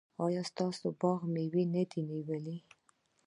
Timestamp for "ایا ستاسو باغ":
0.25-1.19